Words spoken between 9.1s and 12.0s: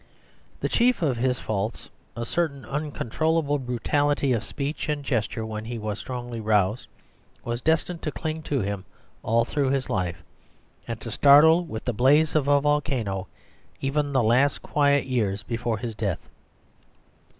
all through his life, and to startle with the